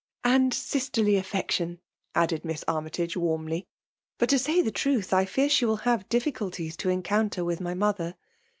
[0.35, 1.79] •"And sisterly affection,"
[2.15, 3.67] added Miss Army tage warmly."
[4.17, 7.75] But to say the truth, I fear she will have difficulties to encounter with my
[7.75, 8.15] mother."